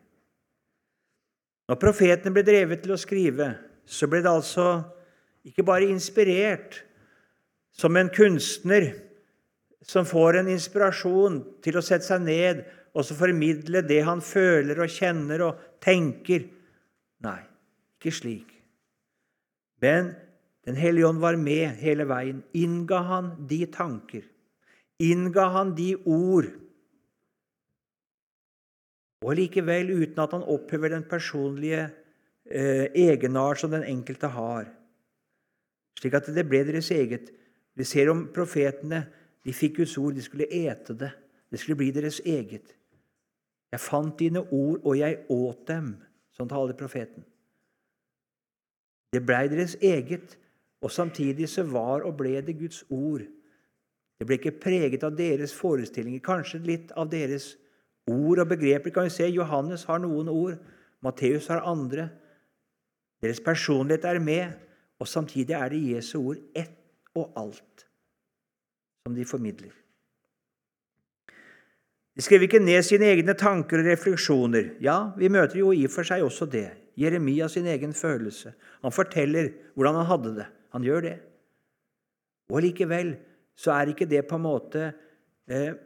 [1.71, 3.53] Når profetene ble drevet til å skrive,
[3.87, 4.67] så ble det altså
[5.47, 6.81] ikke bare inspirert
[7.77, 8.89] som en kunstner
[9.87, 12.63] som får en inspirasjon til å sette seg ned
[12.97, 16.49] og så formidle det han føler og kjenner og tenker.
[17.27, 17.41] Nei,
[17.99, 18.55] ikke slik.
[19.83, 20.15] Men
[20.67, 22.41] Den hellige ånd var med hele veien.
[22.59, 24.25] Innga han de tanker
[25.03, 26.49] innga han de ord,
[29.25, 31.87] og likevel uten at han opphever den personlige
[32.45, 34.69] eh, egenart som den enkelte har,
[35.99, 37.33] slik at det ble deres eget.
[37.77, 39.07] Vi ser om profetene.
[39.47, 41.13] De fikk Guds ord, de skulle ete det.
[41.51, 42.75] Det skulle bli deres eget.
[43.73, 45.95] Jeg fant dine ord, og jeg åt dem.
[46.35, 47.23] Sånn taler profeten.
[49.15, 50.35] Det blei deres eget,
[50.83, 53.25] og samtidig så var og ble det Guds ord
[54.17, 57.53] det ble ikke preget av deres forestillinger, kanskje litt av deres
[58.09, 58.93] ord og begreper.
[58.95, 60.57] Kan vi se, Johannes har noen ord,
[61.05, 62.09] Matteus har andre.
[63.21, 64.55] Deres personlighet er med,
[65.01, 66.73] og samtidig er det Jesu ord ett
[67.17, 67.76] og alt
[69.07, 69.71] som de formidler.
[72.17, 74.73] De skrev ikke ned sine egne tanker og refleksjoner.
[74.83, 76.71] Ja, vi møter jo i og for seg også det.
[76.97, 78.55] Jeremia sin egen følelse.
[78.83, 80.47] Han forteller hvordan han hadde det.
[80.73, 81.17] Han gjør det.
[82.51, 83.15] Og likevel
[83.57, 84.89] så er ikke det på en måte
[85.49, 85.77] eh,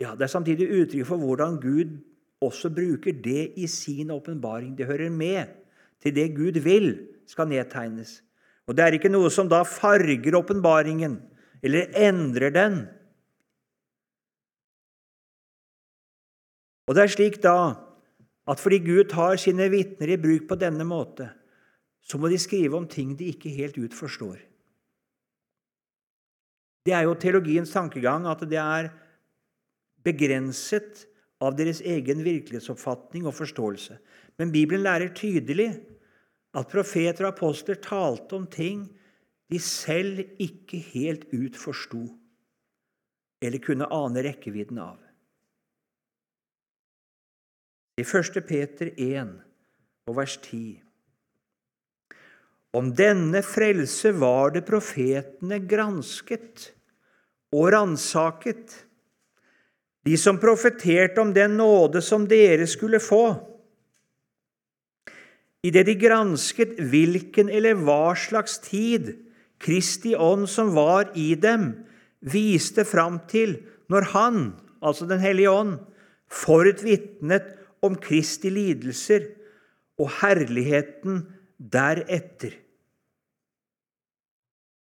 [0.00, 1.96] ja, Det er samtidig uttrykk for hvordan Gud
[2.42, 4.74] også bruker det i sin åpenbaring.
[4.76, 5.54] Det hører med
[6.02, 6.92] til det Gud vil
[7.28, 8.22] skal nedtegnes.
[8.66, 11.20] Og Det er ikke noe som da farger åpenbaringen
[11.62, 12.80] eller endrer den.
[16.88, 17.56] Og det er slik da
[18.50, 21.28] at fordi Gud tar sine vitner i bruk på denne måte,
[22.02, 24.40] så må de skrive om ting de ikke helt ut forstår.
[26.86, 28.88] Det er jo teologiens tankegang at det er
[30.02, 31.04] begrenset
[31.40, 33.98] av deres egen virkelighetsoppfatning og forståelse.
[34.40, 35.70] Men Bibelen lærer tydelig
[36.56, 38.88] at profeter og apostler talte om ting
[39.50, 42.04] de selv ikke helt ut forsto
[43.42, 44.98] eller kunne ane rekkevidden av.
[47.98, 48.38] I 1.
[48.46, 49.32] Peter 1
[50.08, 50.78] og vers 10.
[52.76, 56.68] Om denne frelse var det profetene gransket
[57.50, 58.76] og ransaket,
[60.06, 63.24] de som profeterte om den nåde som dere skulle få.
[65.66, 69.10] Idet de gransket hvilken eller hva slags tid
[69.60, 71.72] Kristi ånd som var i dem,
[72.20, 73.58] viste fram til
[73.92, 74.38] når Han,
[74.80, 75.78] altså Den hellige ånd,
[76.30, 79.26] forutvitnet om Kristi lidelser
[80.00, 81.24] og herligheten
[81.58, 82.54] deretter.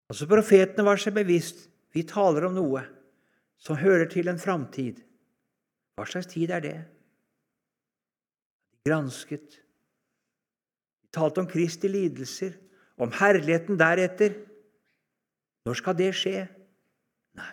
[0.08, 2.84] Altså Profetene var seg bevisst vi taler om noe
[3.58, 5.00] som hører til en framtid.
[5.98, 6.76] Hva slags tid er det?
[8.86, 9.58] Gransket.
[11.02, 12.54] Vi talte om Kristi lidelser,
[13.02, 14.36] om herligheten deretter.
[15.68, 16.46] Når skal det skje?
[17.36, 17.50] Nei.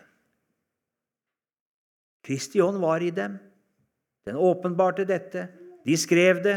[2.23, 3.36] Kristi ånd var i dem.
[4.23, 5.49] Den åpenbarte dette.
[5.84, 6.56] De skrev det.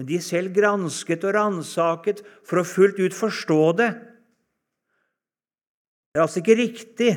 [0.00, 3.90] Men de selv gransket og ransaket for å fullt ut forstå det.
[6.12, 7.12] Det er altså ikke riktig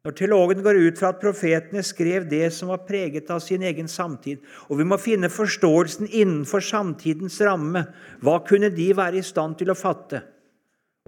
[0.00, 3.88] når teologen går ut fra at profetene skrev det som var preget av sin egen
[3.92, 4.40] samtid.
[4.72, 7.84] Og vi må finne forståelsen innenfor samtidens ramme.
[8.24, 10.24] Hva kunne de være i stand til å fatte?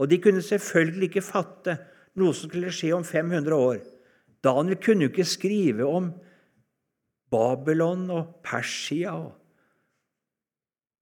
[0.00, 1.76] Og de kunne selvfølgelig ikke fatte
[2.18, 3.80] noe som skulle skje om 500 år.
[4.42, 6.10] Daniel kunne jo ikke skrive om
[7.32, 9.32] Babylon og Persia og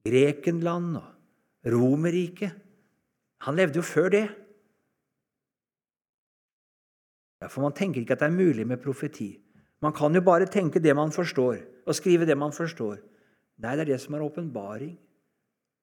[0.07, 2.53] Grekenland og Romerriket.
[3.47, 4.27] Han levde jo før det.
[7.49, 9.33] For man tenker ikke at det er mulig med profeti.
[9.81, 12.99] Man kan jo bare tenke det man forstår, og skrive det man forstår.
[13.61, 14.93] Nei, det er det som er åpenbaring.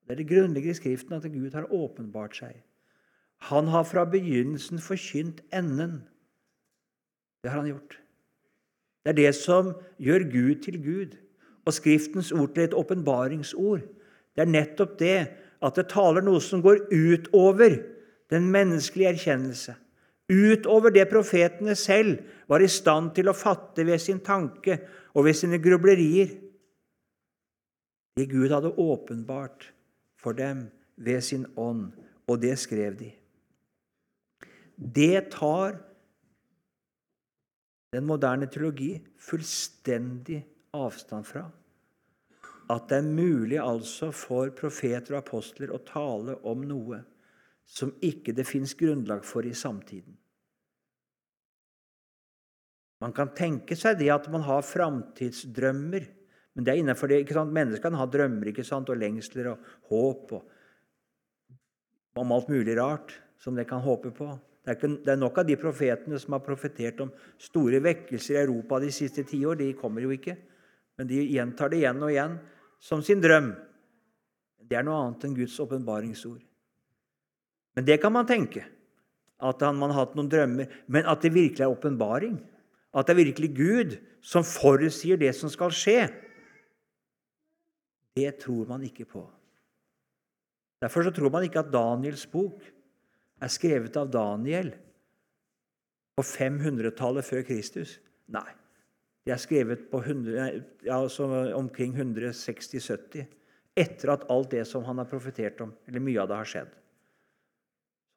[0.05, 2.61] Det er det grunnleggende i Skriften at Gud har åpenbart seg.
[3.37, 6.01] Han har fra begynnelsen forkynt enden.
[7.43, 7.99] Det har han gjort.
[9.05, 9.71] Det er det som
[10.03, 11.17] gjør Gud til Gud.
[11.65, 13.83] Og Skriftens ord til et åpenbaringsord.
[14.35, 15.19] Det er nettopp det
[15.63, 17.77] at det taler noe som går utover
[18.31, 19.75] den menneskelige erkjennelse.
[20.27, 24.79] Utover det profetene selv var i stand til å fatte ved sin tanke
[25.15, 26.33] og ved sine grublerier.
[28.17, 29.69] Det Gud hadde åpenbart
[30.19, 31.93] for dem ved sin ånd,
[32.27, 33.11] og det skrev de.
[34.77, 35.79] Det tar
[37.91, 40.43] den moderne teologi fullstendig
[40.77, 41.45] avstand fra.
[42.69, 47.01] At det er mulig altså for profeter og apostler å tale om noe
[47.67, 50.13] som ikke det fins grunnlag for i samtiden.
[53.03, 56.07] Man kan tenke seg det at man har framtidsdrømmer.
[56.57, 57.53] Men det er innenfor det, ikke sant?
[57.53, 58.89] Menneskene har drømmer ikke sant?
[58.89, 60.53] og lengsler og håp og,
[62.17, 64.31] om alt mulig rart som de kan håpe på.
[64.67, 68.35] Det er, ikke, det er, nok av de profetene som har profetert om store vekkelser
[68.35, 69.55] i Europa de siste ti år.
[69.61, 70.35] De kommer jo ikke,
[70.99, 72.35] men de gjentar det igjen og igjen
[72.83, 73.53] som sin drøm.
[74.67, 76.43] Det er noe annet enn Guds åpenbaringsord.
[77.79, 78.65] Men det kan man tenke,
[79.39, 80.67] at man har hatt noen drømmer.
[80.91, 82.35] Men at det virkelig er åpenbaring,
[82.91, 86.01] at det er virkelig Gud som forutsier det som skal skje,
[88.19, 89.23] det tror man ikke på.
[90.83, 92.59] Derfor så tror man ikke at Daniels bok
[93.41, 94.71] er skrevet av Daniel
[96.17, 97.97] på 500-tallet før Kristus?
[98.33, 98.47] Nei.
[99.27, 103.27] De er skrevet på 100, ja, altså omkring 160-70,
[103.77, 106.77] etter at alt det som han har profetert om, eller mye av det, har skjedd.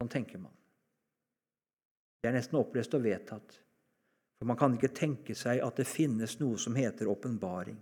[0.00, 0.54] Sånn tenker man.
[2.20, 3.58] Det er nesten opplest og vedtatt.
[4.38, 7.76] For man kan ikke tenke seg at det finnes noe som heter åpenbaring.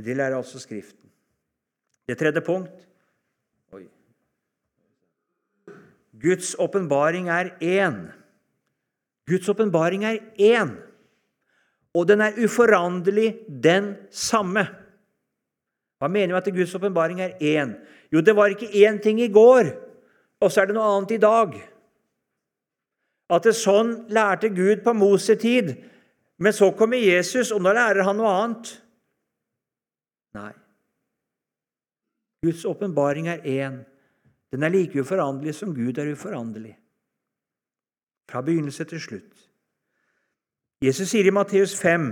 [0.00, 1.06] Det lærer altså Skriften.
[2.08, 2.88] Det tredje punkt
[6.24, 8.08] Guds åpenbaring er én.
[9.28, 10.74] Guds åpenbaring er én,
[11.94, 14.66] og den er uforanderlig den samme.
[16.00, 17.76] Hva mener vi at Guds åpenbaring er én?
[18.12, 19.70] Jo, det var ikke én ting i går,
[20.40, 21.54] og så er det noe annet i dag.
[23.32, 25.72] At det sånn lærte Gud på Mosetid,
[26.36, 28.74] men så kommer Jesus, og nå lærer han noe annet.
[30.36, 30.52] Nei.
[32.44, 33.80] Guds åpenbaring er én.
[34.54, 36.76] Den er like uforanderlig som Gud er uforanderlig.
[38.30, 39.32] Fra begynnelse til slutt.
[40.84, 42.04] Jesus sier i Matteus 5,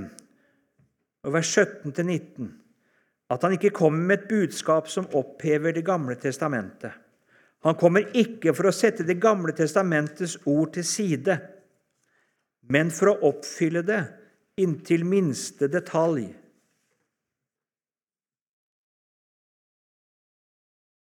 [1.31, 2.49] vers 17-19,
[3.31, 6.91] at han ikke kommer med et budskap som opphever Det gamle testamentet.
[7.63, 11.39] Han kommer ikke for å sette Det gamle testamentets ord til side,
[12.75, 14.03] men for å oppfylle det
[14.59, 16.27] inntil minste detalj.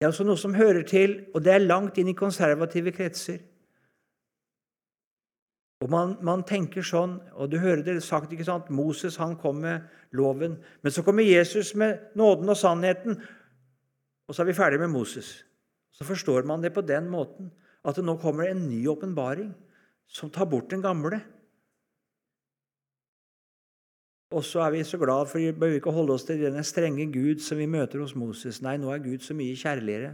[0.01, 3.35] Det er altså noe som hører til, og det er langt inn i konservative kretser.
[5.85, 8.71] Og man, man, tenker sånn, og du hører det sagt ikke sant?
[8.73, 9.85] Moses han kom med
[10.17, 13.21] loven, men så kommer Jesus med nåden og sannheten.
[14.25, 15.43] og så er vi ferdig med Moses.
[15.93, 17.51] Så forstår man det på den måten
[17.85, 19.53] at det nå kommer en ny åpenbaring
[20.09, 21.21] som tar bort den gamle.
[24.31, 27.09] Og så er vi så glad for vi bør ikke holde oss til denne strenge
[27.11, 28.61] Gud som vi møter hos Moses.
[28.63, 30.13] Nei, nå er Gud så mye kjærligere.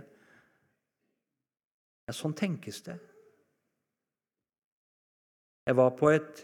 [2.07, 2.95] Ja, sånn tenkes det.
[5.67, 6.41] Jeg var på et,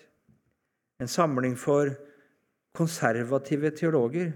[1.01, 1.93] en samling for
[2.75, 4.33] konservative teologer,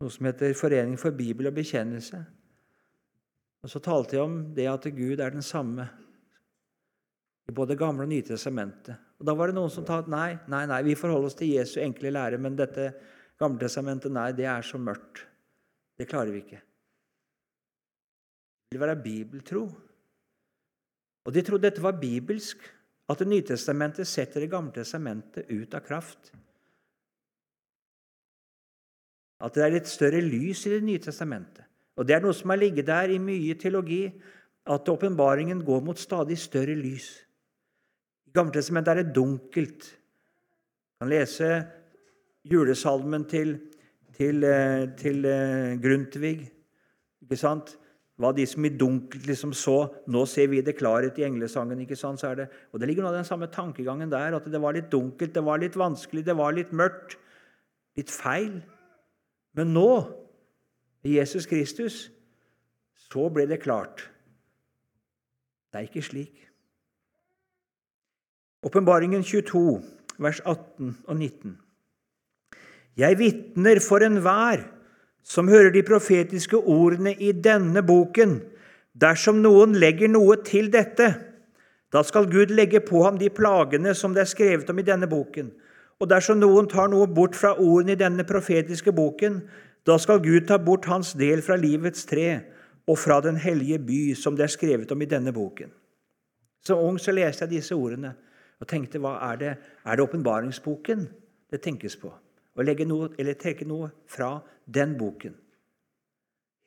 [0.00, 2.22] noe som heter Forening for bibel og bekjennelse.
[3.64, 5.88] Og Så talte jeg om det at Gud er den samme
[7.48, 8.96] i både Gamle og Nye testamentet.
[9.20, 11.80] Og Da var det noen som sa nei, nei, nei, vi forholder oss til Jesu
[11.80, 12.92] enkle lære, men dette
[13.40, 15.24] Gamle testamentet, nei, det er så mørkt.
[15.98, 16.60] Det klarer vi ikke.
[18.70, 19.64] Det vil være bibeltro.
[21.24, 22.62] Og de trodde dette var bibelsk
[23.08, 26.32] at Det nye testamentet setter Det gamle testamentet ut av kraft.
[29.40, 31.64] At det er litt større lys i Det nye testamentet.
[31.96, 34.08] Og Det er noe som har ligget der i mye teologi,
[34.66, 37.23] at åpenbaringen går mot stadig større lys.
[38.34, 39.86] Gammeltestamentet er det dunkelt.
[39.94, 41.48] Du kan lese
[42.50, 43.56] julesalmen til,
[44.16, 46.50] til, eh, til eh, Grundtvig.
[47.22, 47.76] Ikke sant?
[48.18, 51.80] Hva de som i dunkelt liksom så Nå ser vi det klarhet i englesangen.
[51.80, 54.44] ikke sant, så er det, Og Det ligger noe av den samme tankegangen der, at
[54.44, 57.16] det var litt dunkelt, det var litt vanskelig, det var litt mørkt.
[57.96, 58.62] Litt feil.
[59.54, 60.10] Men nå,
[61.04, 62.10] i Jesus Kristus,
[62.94, 64.10] så ble det klart.
[65.70, 66.43] Det er ikke slik.
[68.64, 69.82] Åpenbaringen 22,
[70.18, 71.58] vers 18 og 19.
[72.96, 74.62] Jeg vitner for enhver
[75.24, 78.38] som hører de profetiske ordene i denne boken.
[78.94, 81.10] Dersom noen legger noe til dette,
[81.92, 85.08] da skal Gud legge på ham de plagene som det er skrevet om i denne
[85.10, 85.52] boken.
[86.00, 89.42] Og dersom noen tar noe bort fra ordene i denne profetiske boken,
[89.84, 92.40] da skal Gud ta bort hans del fra livets tre
[92.88, 95.70] og fra den hellige by, som det er skrevet om i denne boken.
[96.64, 98.14] Som ung så leste jeg disse ordene
[98.64, 99.52] og tenkte hva er det
[99.84, 101.08] Er det åpenbaringsboken
[101.52, 102.08] det tenkes på?
[102.54, 105.34] Å legge noe, eller trekke noe fra den boken.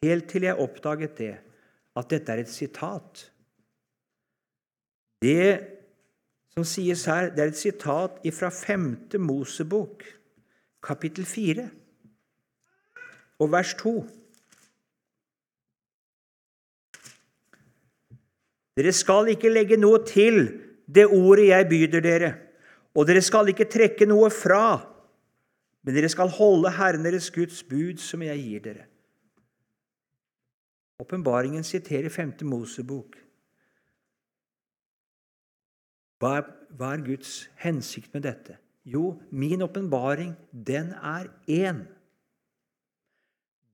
[0.04, 1.34] Helt til jeg oppdaget det,
[1.98, 3.24] at dette er et sitat.
[5.24, 5.58] Det
[6.54, 9.18] som sies her, det er et sitat fra 5.
[9.24, 10.04] Mosebok,
[10.84, 11.66] kapittel 4,
[13.40, 13.96] og vers 2.
[18.78, 22.36] Dere skal ikke legge noe til det ordet jeg byder dere,
[22.96, 24.80] og dere skal ikke trekke noe fra
[25.88, 28.82] men dere skal holde Herren deres Guds bud, som jeg gir dere.
[31.00, 32.34] Åpenbaringen siterer 5.
[32.44, 33.16] Mosebok.
[36.20, 38.58] Hva er, hva er Guds hensikt med dette?
[38.84, 41.86] Jo, min åpenbaring, den er én.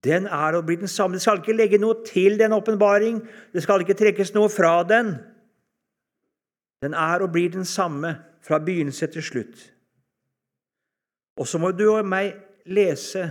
[0.05, 1.18] Den er og blir den samme.
[1.18, 3.24] Det skal ikke legge noe til den åpenbaring.
[3.55, 5.16] Det skal ikke trekkes noe fra den.
[6.84, 9.61] Den er og blir den samme fra begynnelse til slutt.
[11.39, 12.36] Og så må du og meg
[12.67, 13.23] lese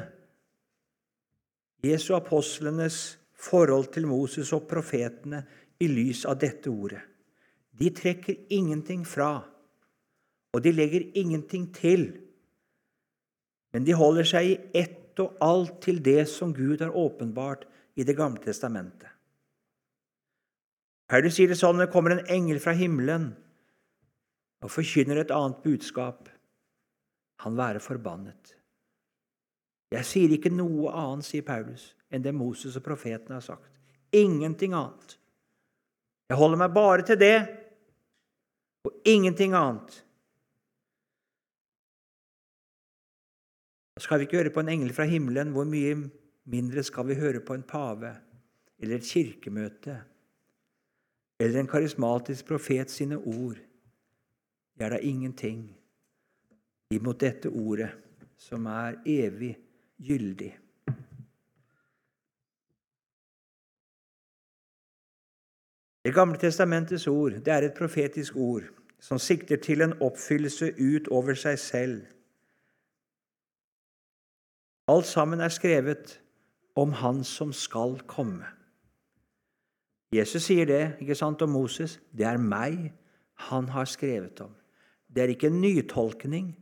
[1.85, 5.43] Jesu apostlenes forhold til Moses og profetene
[5.83, 7.03] i lys av dette ordet.
[7.73, 9.43] De trekker ingenting fra,
[10.53, 12.11] og de legger ingenting til.
[13.73, 18.05] Men de holder seg i ett og alt til det som Gud har åpenbart i
[18.05, 19.09] Det gamle testamentet.
[21.21, 23.35] Du sier det sånn, det kommer en engel fra himmelen
[24.65, 26.31] og forkynner et annet budskap
[27.43, 28.55] han være forbannet.
[29.93, 33.69] Jeg sier ikke noe annet, sier Paulus, enn det Moses og profetene har sagt.
[34.15, 35.19] Ingenting annet.
[36.31, 37.37] Jeg holder meg bare til det
[38.87, 39.99] og ingenting annet.
[44.01, 45.93] Skal vi ikke høre på en engel fra himmelen, hvor mye
[46.51, 48.15] mindre skal vi høre på en pave
[48.81, 49.99] eller et kirkemøte
[51.43, 53.59] eller en karismatisk profet sine ord?
[54.79, 55.65] Det er da ingenting
[56.95, 57.91] imot dette ordet,
[58.39, 59.57] som er evig
[60.03, 60.53] gyldig.
[66.03, 68.65] Det gamle testamentets ord det er et profetisk ord
[69.03, 72.01] som sikter til en oppfyllelse utover seg selv.
[74.91, 76.19] Alt sammen er skrevet
[76.77, 78.47] om Han som skal komme.
[80.13, 81.97] Jesus sier det ikke sant, om Moses.
[82.13, 82.91] Det er meg
[83.49, 84.53] han har skrevet om.
[85.09, 86.53] Det er ikke en nytolkning.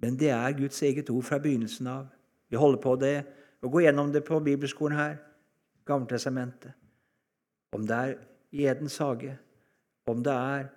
[0.00, 2.06] Men det er Guds eget ord fra begynnelsen av.
[2.48, 3.16] Vi holder på det
[3.60, 5.16] og går gjennom det på bibelskolen her,
[5.84, 6.72] Gammeltestamentet.
[7.72, 8.14] Om det er
[8.52, 9.38] i Edens hage,
[10.06, 10.68] om det er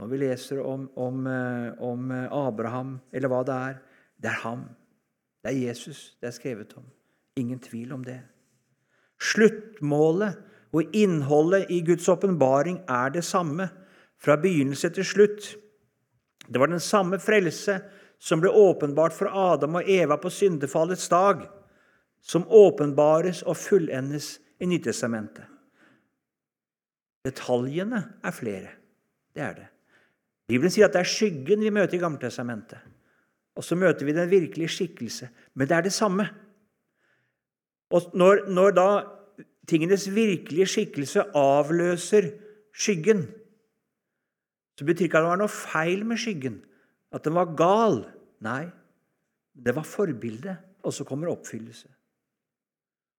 [0.00, 3.78] når vi leser om, om, eh, om, Abraham, eller hva det er
[4.22, 4.62] Det er ham.
[5.42, 6.84] Det er Jesus det er skrevet om.
[7.36, 8.20] Ingen tvil om det.
[9.22, 10.40] Sluttmålet
[10.74, 13.68] og innholdet i Guds åpenbaring er det samme,
[14.18, 15.50] fra begynnelse til slutt.
[16.48, 17.76] Det var den samme frelse
[18.18, 21.42] som ble åpenbart for Adam og Eva på syndefallets dag,
[22.24, 25.44] som åpenbares og fullendes i Nytestamentet.
[27.24, 28.72] Detaljene er flere.
[29.34, 29.68] Det er det.
[30.48, 32.80] Bibelen sier at det er skyggen vi møter i Gammeltestamentet.
[33.56, 35.28] Og så møter vi den virkelige skikkelse.
[35.54, 36.26] Men det er det samme.
[37.90, 38.88] Og når, når da
[39.68, 42.30] tingenes virkelige skikkelse avløser
[42.74, 43.26] skyggen,
[44.78, 46.58] så betyr ikke at det var noe feil med skyggen,
[47.14, 48.00] at den var gal.
[48.42, 48.66] Nei,
[49.54, 51.88] det var forbildet, og så kommer oppfyllelse.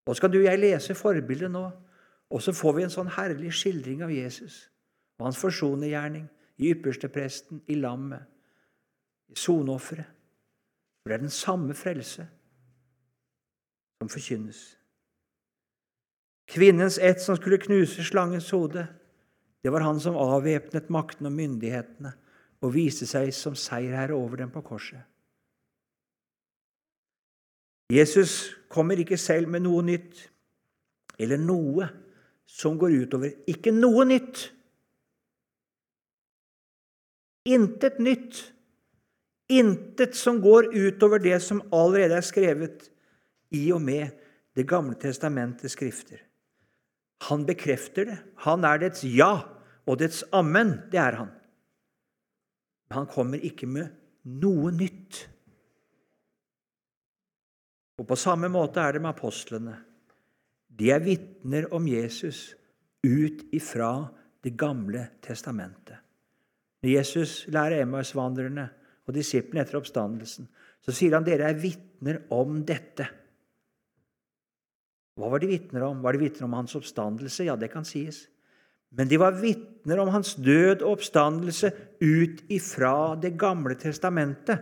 [0.05, 1.63] Og så kan du og jeg lese forbildet nå,
[2.29, 4.65] og så får vi en sånn herlig skildring av Jesus
[5.15, 6.25] og hans forsonergjerning
[6.59, 8.25] i ypperstepresten, i lammet,
[9.31, 10.09] i soneofferet.
[11.01, 12.25] For det er den samme frelse
[14.05, 14.77] som forkynnes.
[16.47, 18.87] Kvinnens ett som skulle knuse slangens hode,
[19.63, 22.13] det var han som avvæpnet makten og myndighetene
[22.61, 25.01] og viste seg som seierherre over dem på korset.
[27.89, 30.27] Jesus kommer ikke selv med noe nytt
[31.21, 31.87] eller noe
[32.45, 34.51] som går utover Ikke noe nytt!
[37.45, 38.41] Intet nytt.
[39.53, 42.89] Intet som går utover det som allerede er skrevet
[43.55, 44.21] i og med
[44.55, 46.21] Det gamle testamentets skrifter.
[47.27, 48.17] Han bekrefter det.
[48.45, 49.43] Han er dets ja
[49.83, 50.77] og dets amen.
[50.91, 51.33] Det er han.
[52.87, 53.89] Men han kommer ikke med
[54.39, 55.25] noe nytt.
[57.99, 59.75] Og På samme måte er det med apostlene.
[60.67, 62.53] De er vitner om Jesus
[63.03, 64.11] ut ifra
[64.45, 65.97] Det gamle testamentet.
[66.83, 68.67] Når Jesus lærer Emmaus-vandrerne
[69.07, 70.45] og disiplene etter oppstandelsen,
[70.85, 73.07] så sier han dere er vitner om dette.
[75.15, 76.01] Hva var de vitner om?
[76.03, 77.47] Var de vitner om hans oppstandelse?
[77.47, 78.25] Ja, det kan sies.
[78.95, 81.71] Men de var vitner om hans død og oppstandelse
[82.03, 84.59] ut ifra Det gamle testamentet.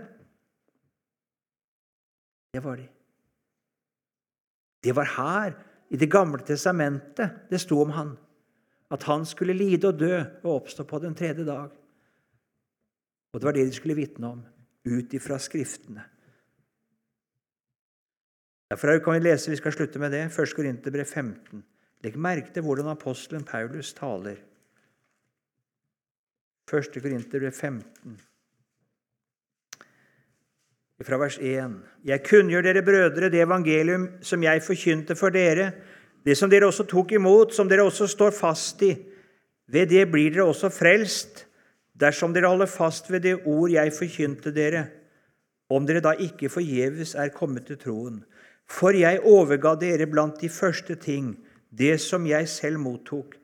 [2.54, 2.88] Det var de.
[4.84, 5.54] Det var her,
[5.90, 8.18] i Det gamle testamentet, det sto om han.
[8.92, 11.70] At han skulle lide og dø og oppstå på den tredje dag.
[13.34, 14.42] Og det var det de skulle vitne om,
[14.86, 16.04] ut ifra Skriftene.
[18.74, 20.56] Derfor kan vi lese, vi skal slutte med det, 1.
[20.58, 21.60] Korinterbrev 15.
[22.02, 24.40] Legg merke til hvordan apostelen Paulus taler.
[26.74, 26.90] 1.
[27.04, 28.18] Korinterbrev 15,
[31.04, 31.78] fra vers 1.
[32.08, 35.70] Jeg kunngjør dere brødre det evangelium som jeg forkynte for dere,
[36.26, 38.96] det som dere også tok imot, som dere også står fast i.
[39.70, 41.46] Ved det blir dere også frelst,
[41.94, 44.88] dersom dere holder fast ved det ord jeg forkynte dere,
[45.70, 48.24] om dere da ikke forgjeves er kommet til troen.
[48.70, 51.34] For jeg overga dere blant de første ting
[51.74, 53.36] det som jeg selv mottok,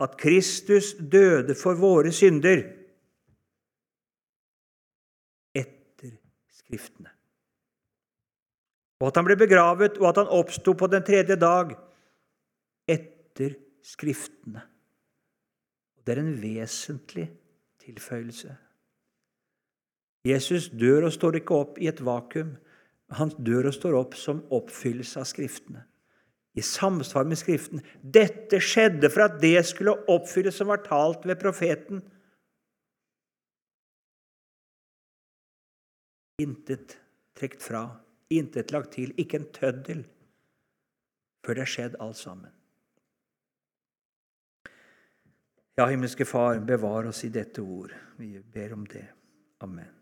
[0.00, 2.64] at Kristus døde for våre synder
[5.56, 6.16] etter
[6.52, 7.12] Skriftene.
[9.00, 11.74] Og at han ble begravet, og at han oppsto på den tredje dag
[12.88, 13.56] etter
[13.86, 14.64] Skriftene.
[16.06, 17.26] Det er en vesentlig
[17.82, 18.56] tilføyelse.
[20.26, 22.56] Jesus dør og står ikke opp i et vakuum.
[23.14, 25.84] Han dør og står opp som oppfyllelse av Skriftene.
[26.56, 27.82] I samsvar med Skriften.
[28.00, 32.00] Dette skjedde for at det skulle oppfylles som var talt ved profeten.
[36.42, 36.98] Intet
[37.36, 37.84] trukket fra,
[38.32, 40.02] intet lagt til, ikke en tøddel,
[41.44, 42.52] før det er skjedd alt sammen.
[45.76, 47.92] Ja, himmelske Far, bevar oss i dette ord.
[48.16, 49.04] Vi ber om det.
[49.60, 49.95] Amen.